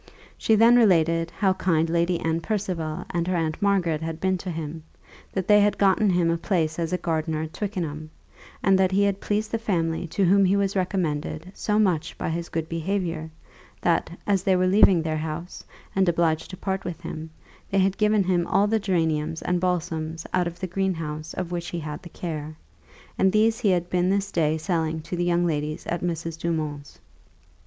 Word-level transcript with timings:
She 0.35 0.55
then 0.55 0.77
related 0.77 1.29
how 1.29 1.53
kind 1.53 1.87
Lady 1.87 2.19
Anne 2.19 2.41
Percival 2.41 3.05
and 3.11 3.27
her 3.27 3.35
Aunt 3.35 3.61
Margaret 3.61 4.01
had 4.01 4.19
been 4.19 4.35
to 4.39 4.49
him; 4.49 4.81
that 5.31 5.47
they 5.47 5.61
had 5.61 5.77
gotten 5.77 6.09
him 6.09 6.31
a 6.31 6.39
place 6.39 6.79
as 6.79 6.91
a 6.91 6.97
gardener 6.97 7.43
at 7.43 7.53
Twickenham; 7.53 8.09
and 8.63 8.79
that 8.79 8.91
he 8.91 9.03
had 9.03 9.21
pleased 9.21 9.51
the 9.51 9.59
family 9.59 10.07
to 10.07 10.25
whom 10.25 10.43
he 10.43 10.55
was 10.55 10.75
recommended 10.75 11.51
so 11.53 11.77
much 11.77 12.17
by 12.17 12.29
his 12.31 12.49
good 12.49 12.67
behaviour, 12.67 13.29
that, 13.79 14.09
as 14.25 14.41
they 14.41 14.55
were 14.55 14.65
leaving 14.65 15.03
their 15.03 15.19
house, 15.19 15.63
and 15.95 16.09
obliged 16.09 16.49
to 16.49 16.57
part 16.57 16.83
with 16.83 17.01
him, 17.01 17.29
they 17.69 17.77
had 17.77 17.95
given 17.95 18.23
him 18.23 18.47
all 18.47 18.65
the 18.65 18.79
geraniums 18.79 19.43
and 19.43 19.61
balsams 19.61 20.25
out 20.33 20.47
of 20.47 20.59
the 20.59 20.65
green 20.65 20.95
house 20.95 21.31
of 21.35 21.51
which 21.51 21.67
he 21.67 21.79
had 21.79 22.01
the 22.01 22.09
care, 22.09 22.57
and 23.19 23.31
these 23.31 23.59
he 23.59 23.69
had 23.69 23.87
been 23.87 24.09
this 24.09 24.31
day 24.31 24.57
selling 24.57 24.99
to 24.99 25.15
the 25.15 25.25
young 25.25 25.45
ladies 25.45 25.85
at 25.85 26.01
Mrs. 26.01 26.39
Dumont's. 26.39 26.99